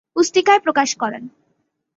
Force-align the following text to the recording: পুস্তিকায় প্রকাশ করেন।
পুস্তিকায় 0.15 0.59
প্রকাশ 0.59 0.89
করেন। 0.95 1.23